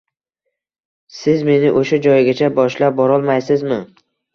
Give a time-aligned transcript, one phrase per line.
[1.19, 3.85] Siz meni o`sha joygacha boshlab borolmaysizmi